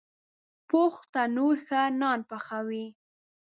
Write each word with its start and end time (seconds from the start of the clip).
پوخ 0.69 0.93
تنور 1.13 1.55
ښه 1.67 1.81
نان 1.99 2.19
پخوي 2.29 2.85